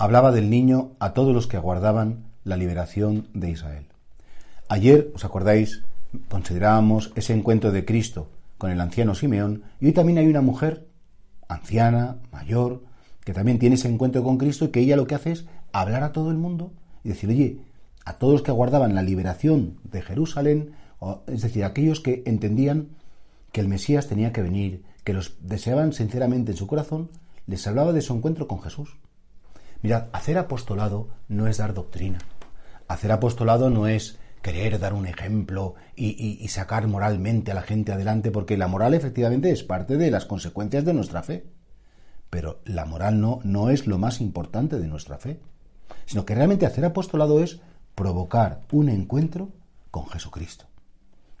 Hablaba 0.00 0.30
del 0.30 0.48
niño 0.48 0.92
a 1.00 1.12
todos 1.12 1.34
los 1.34 1.48
que 1.48 1.56
aguardaban 1.56 2.26
la 2.44 2.56
liberación 2.56 3.26
de 3.34 3.50
Israel. 3.50 3.86
Ayer, 4.68 5.10
¿os 5.12 5.24
acordáis? 5.24 5.82
Considerábamos 6.28 7.10
ese 7.16 7.32
encuentro 7.32 7.72
de 7.72 7.84
Cristo 7.84 8.28
con 8.58 8.70
el 8.70 8.80
anciano 8.80 9.16
Simeón 9.16 9.64
y 9.80 9.86
hoy 9.86 9.92
también 9.92 10.18
hay 10.18 10.28
una 10.28 10.40
mujer 10.40 10.86
anciana, 11.48 12.18
mayor, 12.30 12.84
que 13.24 13.34
también 13.34 13.58
tiene 13.58 13.74
ese 13.74 13.88
encuentro 13.88 14.22
con 14.22 14.38
Cristo 14.38 14.66
y 14.66 14.68
que 14.68 14.78
ella 14.78 14.94
lo 14.94 15.08
que 15.08 15.16
hace 15.16 15.32
es 15.32 15.46
hablar 15.72 16.04
a 16.04 16.12
todo 16.12 16.30
el 16.30 16.36
mundo 16.36 16.72
y 17.02 17.08
decir, 17.08 17.28
oye, 17.28 17.58
a 18.04 18.18
todos 18.18 18.34
los 18.34 18.42
que 18.42 18.52
aguardaban 18.52 18.94
la 18.94 19.02
liberación 19.02 19.80
de 19.82 20.00
Jerusalén, 20.00 20.74
es 21.26 21.42
decir, 21.42 21.64
aquellos 21.64 21.98
que 21.98 22.22
entendían 22.24 22.90
que 23.50 23.60
el 23.60 23.66
Mesías 23.66 24.06
tenía 24.06 24.32
que 24.32 24.42
venir, 24.42 24.84
que 25.02 25.12
los 25.12 25.34
deseaban 25.40 25.92
sinceramente 25.92 26.52
en 26.52 26.56
su 26.56 26.68
corazón, 26.68 27.10
les 27.48 27.66
hablaba 27.66 27.92
de 27.92 28.00
su 28.00 28.14
encuentro 28.14 28.46
con 28.46 28.62
Jesús. 28.62 28.96
Mirad, 29.82 30.06
hacer 30.12 30.38
apostolado 30.38 31.08
no 31.28 31.46
es 31.46 31.58
dar 31.58 31.74
doctrina. 31.74 32.18
Hacer 32.88 33.12
apostolado 33.12 33.70
no 33.70 33.86
es 33.86 34.18
querer 34.42 34.78
dar 34.78 34.94
un 34.94 35.06
ejemplo 35.06 35.74
y, 35.94 36.46
sacar 36.48 36.86
moralmente 36.86 37.50
a 37.50 37.54
la 37.54 37.62
gente 37.62 37.92
adelante, 37.92 38.30
porque 38.30 38.56
la 38.56 38.68
moral 38.68 38.94
efectivamente 38.94 39.50
es 39.50 39.62
parte 39.62 39.96
de 39.96 40.10
las 40.10 40.24
consecuencias 40.24 40.84
de 40.84 40.94
nuestra 40.94 41.22
fe. 41.22 41.46
Pero 42.30 42.60
la 42.64 42.84
moral 42.84 43.20
no, 43.20 43.40
no 43.44 43.70
es 43.70 43.86
lo 43.86 43.98
más 43.98 44.20
importante 44.20 44.78
de 44.78 44.86
nuestra 44.86 45.18
fe, 45.18 45.40
sino 46.06 46.24
que 46.24 46.34
realmente 46.34 46.66
hacer 46.66 46.84
apostolado 46.84 47.42
es 47.42 47.60
provocar 47.94 48.62
un 48.72 48.88
encuentro 48.88 49.50
con 49.90 50.06
Jesucristo. 50.08 50.66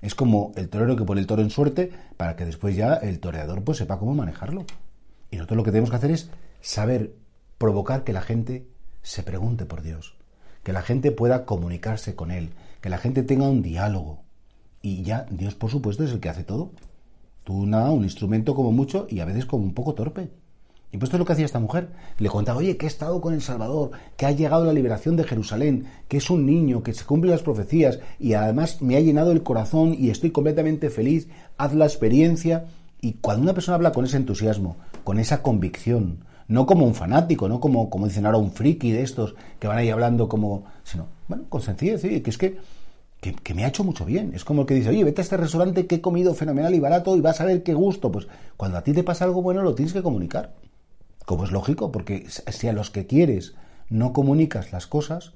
Es 0.00 0.14
como 0.14 0.52
el 0.56 0.68
torero 0.68 0.96
que 0.96 1.04
pone 1.04 1.20
el 1.20 1.26
toro 1.26 1.42
en 1.42 1.50
suerte 1.50 1.90
para 2.16 2.36
que 2.36 2.44
después 2.44 2.76
ya 2.76 2.94
el 2.94 3.18
toreador 3.20 3.64
pues 3.64 3.78
sepa 3.78 3.98
cómo 3.98 4.14
manejarlo. 4.14 4.64
Y 5.30 5.36
nosotros 5.36 5.56
lo 5.56 5.64
que 5.64 5.72
tenemos 5.72 5.90
que 5.90 5.96
hacer 5.96 6.10
es 6.12 6.30
saber 6.60 7.14
provocar 7.58 8.04
que 8.04 8.12
la 8.12 8.22
gente 8.22 8.66
se 9.02 9.22
pregunte 9.22 9.66
por 9.66 9.82
Dios, 9.82 10.16
que 10.62 10.72
la 10.72 10.82
gente 10.82 11.10
pueda 11.10 11.44
comunicarse 11.44 12.14
con 12.14 12.30
Él, 12.30 12.50
que 12.80 12.88
la 12.88 12.98
gente 12.98 13.22
tenga 13.22 13.48
un 13.48 13.62
diálogo. 13.62 14.22
Y 14.80 15.02
ya 15.02 15.26
Dios, 15.30 15.54
por 15.54 15.70
supuesto, 15.70 16.04
es 16.04 16.12
el 16.12 16.20
que 16.20 16.28
hace 16.28 16.44
todo. 16.44 16.70
Tú 17.44 17.66
nada, 17.66 17.90
un 17.90 18.04
instrumento 18.04 18.54
como 18.54 18.72
mucho 18.72 19.06
y 19.10 19.20
a 19.20 19.24
veces 19.24 19.46
como 19.46 19.64
un 19.64 19.74
poco 19.74 19.94
torpe. 19.94 20.30
Y 20.90 20.96
pues 20.96 21.08
esto 21.08 21.16
es 21.16 21.18
lo 21.18 21.26
que 21.26 21.32
hacía 21.32 21.44
esta 21.44 21.58
mujer. 21.58 21.90
Le 22.18 22.28
contaba, 22.30 22.58
oye, 22.58 22.76
que 22.76 22.86
he 22.86 22.88
estado 22.88 23.20
con 23.20 23.34
el 23.34 23.42
Salvador, 23.42 23.90
que 24.16 24.24
ha 24.24 24.30
llegado 24.30 24.64
la 24.64 24.72
liberación 24.72 25.16
de 25.16 25.24
Jerusalén, 25.24 25.86
que 26.08 26.16
es 26.16 26.30
un 26.30 26.46
niño, 26.46 26.82
que 26.82 26.94
se 26.94 27.04
cumplen 27.04 27.32
las 27.32 27.42
profecías 27.42 27.98
y 28.18 28.34
además 28.34 28.80
me 28.80 28.96
ha 28.96 29.00
llenado 29.00 29.32
el 29.32 29.42
corazón 29.42 29.94
y 29.98 30.10
estoy 30.10 30.30
completamente 30.30 30.88
feliz. 30.88 31.28
Haz 31.58 31.74
la 31.74 31.84
experiencia. 31.84 32.66
Y 33.00 33.14
cuando 33.14 33.42
una 33.42 33.54
persona 33.54 33.74
habla 33.74 33.92
con 33.92 34.06
ese 34.06 34.16
entusiasmo, 34.16 34.76
con 35.04 35.18
esa 35.18 35.42
convicción, 35.42 36.24
no 36.48 36.66
como 36.66 36.86
un 36.86 36.94
fanático, 36.94 37.48
no 37.48 37.60
como, 37.60 37.90
como 37.90 38.06
dicen 38.06 38.26
ahora 38.26 38.38
un 38.38 38.50
friki 38.50 38.90
de 38.90 39.02
estos 39.02 39.34
que 39.58 39.68
van 39.68 39.78
ahí 39.78 39.90
hablando 39.90 40.28
como, 40.28 40.64
sino, 40.82 41.06
bueno, 41.28 41.44
con 41.48 41.60
sencillez, 41.60 42.00
que 42.00 42.30
es 42.30 42.38
que, 42.38 42.58
que, 43.20 43.54
me 43.54 43.64
ha 43.64 43.68
hecho 43.68 43.84
mucho 43.84 44.04
bien. 44.04 44.32
Es 44.34 44.44
como 44.44 44.62
el 44.62 44.66
que 44.66 44.74
dice, 44.74 44.88
oye, 44.88 45.04
vete 45.04 45.20
a 45.20 45.24
este 45.24 45.36
restaurante 45.36 45.86
que 45.86 45.96
he 45.96 46.00
comido 46.00 46.34
fenomenal 46.34 46.74
y 46.74 46.80
barato 46.80 47.16
y 47.16 47.20
vas 47.20 47.40
a 47.40 47.44
ver 47.44 47.62
qué 47.62 47.74
gusto. 47.74 48.10
Pues 48.10 48.28
cuando 48.56 48.78
a 48.78 48.82
ti 48.82 48.92
te 48.92 49.04
pasa 49.04 49.24
algo 49.24 49.42
bueno 49.42 49.62
lo 49.62 49.74
tienes 49.74 49.92
que 49.92 50.02
comunicar. 50.02 50.54
Como 51.26 51.44
es 51.44 51.52
lógico, 51.52 51.92
porque 51.92 52.26
si 52.28 52.68
a 52.68 52.72
los 52.72 52.90
que 52.90 53.06
quieres 53.06 53.54
no 53.90 54.14
comunicas 54.14 54.72
las 54.72 54.86
cosas, 54.86 55.32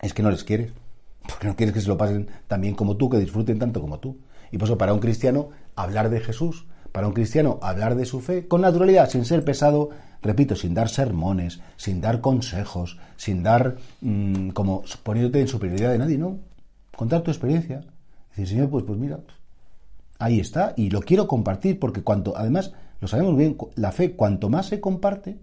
es 0.00 0.12
que 0.12 0.24
no 0.24 0.30
les 0.30 0.42
quieres. 0.42 0.72
Porque 1.26 1.48
no 1.48 1.56
quieres 1.56 1.74
que 1.74 1.80
se 1.80 1.88
lo 1.88 1.98
pasen 1.98 2.28
tan 2.46 2.60
bien 2.60 2.76
como 2.76 2.96
tú, 2.96 3.10
que 3.10 3.18
disfruten 3.18 3.58
tanto 3.58 3.80
como 3.80 3.98
tú. 3.98 4.18
Y 4.52 4.58
por 4.58 4.68
eso 4.68 4.78
para 4.78 4.94
un 4.94 5.00
cristiano 5.00 5.48
hablar 5.74 6.08
de 6.08 6.20
Jesús, 6.20 6.66
para 6.92 7.08
un 7.08 7.14
cristiano 7.14 7.58
hablar 7.62 7.96
de 7.96 8.06
su 8.06 8.20
fe 8.20 8.46
con 8.46 8.60
naturalidad, 8.60 9.10
sin 9.10 9.24
ser 9.24 9.44
pesado, 9.44 9.90
repito, 10.22 10.56
sin 10.56 10.74
dar 10.74 10.88
sermones, 10.88 11.60
sin 11.76 12.00
dar 12.00 12.20
consejos, 12.20 12.98
sin 13.16 13.42
dar 13.42 13.76
mm, 14.00 14.50
como 14.50 14.84
poniéndote 15.02 15.40
en 15.40 15.48
superioridad 15.48 15.92
de 15.92 15.98
nadie, 15.98 16.18
no. 16.18 16.38
Contar 16.96 17.22
tu 17.22 17.30
experiencia. 17.30 17.84
Decir, 18.30 18.48
Señor, 18.48 18.70
pues, 18.70 18.84
pues 18.84 18.98
mira, 18.98 19.20
ahí 20.18 20.40
está, 20.40 20.74
y 20.76 20.90
lo 20.90 21.00
quiero 21.00 21.26
compartir 21.26 21.78
porque 21.78 22.02
cuanto, 22.02 22.36
además, 22.36 22.72
lo 23.00 23.08
sabemos 23.08 23.36
bien, 23.36 23.56
la 23.74 23.92
fe, 23.92 24.12
cuanto 24.12 24.48
más 24.48 24.66
se 24.66 24.80
comparte, 24.80 25.38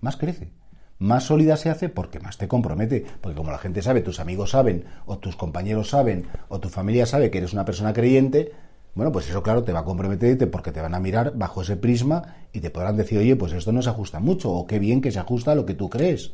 más 0.00 0.16
crece. 0.16 0.52
Más 0.98 1.24
sólida 1.24 1.56
se 1.56 1.70
hace 1.70 1.88
porque 1.88 2.20
más 2.20 2.38
te 2.38 2.46
compromete. 2.46 3.04
Porque 3.20 3.36
como 3.36 3.50
la 3.50 3.58
gente 3.58 3.82
sabe, 3.82 4.00
tus 4.00 4.20
amigos 4.20 4.50
saben, 4.50 4.84
o 5.06 5.18
tus 5.18 5.36
compañeros 5.36 5.90
saben, 5.90 6.26
o 6.48 6.60
tu 6.60 6.68
familia 6.68 7.04
sabe 7.04 7.30
que 7.30 7.38
eres 7.38 7.52
una 7.52 7.64
persona 7.64 7.92
creyente, 7.92 8.52
bueno, 8.94 9.10
pues 9.10 9.28
eso 9.28 9.42
claro 9.42 9.64
te 9.64 9.72
va 9.72 9.80
a 9.80 9.84
comprometer 9.84 10.50
porque 10.50 10.70
te 10.70 10.80
van 10.80 10.94
a 10.94 11.00
mirar 11.00 11.36
bajo 11.36 11.62
ese 11.62 11.76
prisma 11.76 12.36
y 12.52 12.60
te 12.60 12.70
podrán 12.70 12.96
decir, 12.96 13.18
oye, 13.18 13.34
pues 13.34 13.52
esto 13.52 13.72
no 13.72 13.82
se 13.82 13.90
ajusta 13.90 14.20
mucho 14.20 14.52
o 14.52 14.66
qué 14.66 14.78
bien 14.78 15.00
que 15.00 15.10
se 15.10 15.18
ajusta 15.18 15.52
a 15.52 15.54
lo 15.54 15.66
que 15.66 15.74
tú 15.74 15.90
crees. 15.90 16.32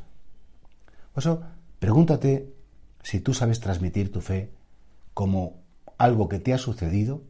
Por 1.14 1.22
eso, 1.22 1.40
pregúntate 1.78 2.52
si 3.02 3.20
tú 3.20 3.32
sabes 3.32 3.60
transmitir 3.60 4.12
tu 4.12 4.20
fe 4.20 4.50
como 5.14 5.54
algo 5.96 6.28
que 6.28 6.38
te 6.38 6.52
ha 6.52 6.58
sucedido, 6.58 7.22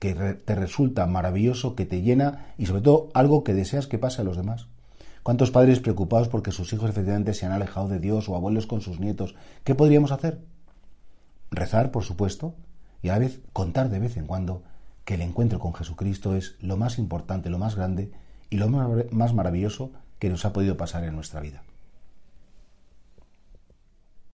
que 0.00 0.14
te 0.14 0.54
resulta 0.54 1.06
maravilloso, 1.06 1.74
que 1.74 1.86
te 1.86 2.02
llena 2.02 2.54
y 2.58 2.66
sobre 2.66 2.82
todo 2.82 3.08
algo 3.14 3.44
que 3.44 3.54
deseas 3.54 3.86
que 3.86 3.98
pase 3.98 4.20
a 4.20 4.24
los 4.24 4.36
demás. 4.36 4.66
¿Cuántos 5.22 5.50
padres 5.50 5.80
preocupados 5.80 6.28
porque 6.28 6.52
sus 6.52 6.72
hijos 6.72 6.90
efectivamente 6.90 7.34
se 7.34 7.46
han 7.46 7.52
alejado 7.52 7.88
de 7.88 7.98
Dios 7.98 8.28
o 8.28 8.36
abuelos 8.36 8.66
con 8.66 8.80
sus 8.80 9.00
nietos? 9.00 9.34
¿Qué 9.64 9.74
podríamos 9.74 10.12
hacer? 10.12 10.40
Rezar, 11.50 11.90
por 11.90 12.04
supuesto, 12.04 12.54
y 13.06 13.08
a 13.08 13.20
vez 13.20 13.40
contar 13.52 13.88
de 13.88 14.00
vez 14.00 14.16
en 14.16 14.26
cuando 14.26 14.64
que 15.04 15.14
el 15.14 15.20
encuentro 15.20 15.60
con 15.60 15.72
Jesucristo 15.72 16.34
es 16.34 16.56
lo 16.60 16.76
más 16.76 16.98
importante, 16.98 17.50
lo 17.50 17.58
más 17.58 17.76
grande 17.76 18.10
y 18.50 18.56
lo 18.56 18.68
más 18.68 19.32
maravilloso 19.32 19.92
que 20.18 20.28
nos 20.28 20.44
ha 20.44 20.52
podido 20.52 20.76
pasar 20.76 21.04
en 21.04 21.14
nuestra 21.14 21.40
vida. 21.40 21.62